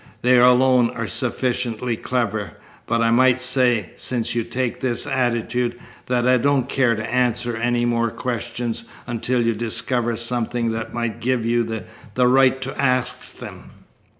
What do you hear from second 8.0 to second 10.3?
questions until you discover